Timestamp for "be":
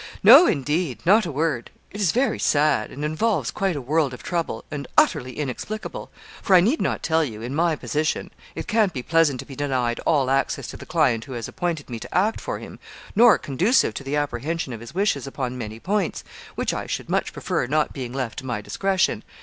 8.93-9.03, 9.45-9.55